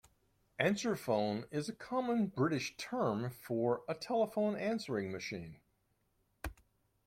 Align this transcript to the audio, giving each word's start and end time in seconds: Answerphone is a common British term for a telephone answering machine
Answerphone 0.59 1.45
is 1.51 1.69
a 1.69 1.73
common 1.75 2.25
British 2.25 2.75
term 2.75 3.29
for 3.29 3.83
a 3.87 3.93
telephone 3.93 4.55
answering 4.55 5.11
machine 5.11 5.57